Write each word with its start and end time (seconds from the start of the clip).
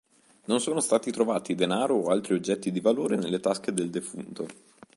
Non 0.45 0.59
sono 0.59 0.79
stati 0.79 1.11
trovati 1.11 1.53
denaro 1.53 1.93
o 1.93 2.07
altri 2.09 2.33
oggetti 2.33 2.71
di 2.71 2.79
valore 2.79 3.17
nelle 3.17 3.39
tasche 3.39 3.71
del 3.71 3.91
defunto. 3.91 4.47